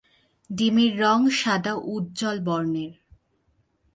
ডিমের 0.49 0.93
রঙ 0.99 1.19
সাদা 1.39 1.73
উজ্জল 1.85 2.37
বর্ণের। 2.39 2.93